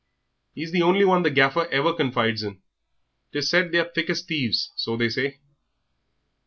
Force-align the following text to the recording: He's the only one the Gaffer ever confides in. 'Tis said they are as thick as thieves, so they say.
He's 0.55 0.71
the 0.71 0.81
only 0.81 1.05
one 1.05 1.21
the 1.21 1.29
Gaffer 1.29 1.67
ever 1.67 1.93
confides 1.93 2.41
in. 2.41 2.63
'Tis 3.33 3.51
said 3.51 3.71
they 3.71 3.77
are 3.77 3.85
as 3.85 3.91
thick 3.93 4.09
as 4.09 4.23
thieves, 4.23 4.71
so 4.75 4.97
they 4.97 5.09
say. 5.09 5.39